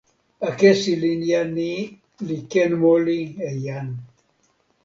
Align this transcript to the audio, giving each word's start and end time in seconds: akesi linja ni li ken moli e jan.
akesi 0.49 0.91
linja 1.03 1.41
ni 1.55 1.71
li 2.27 2.37
ken 2.51 2.71
moli 2.83 3.19
e 3.49 3.51
jan. 3.63 3.87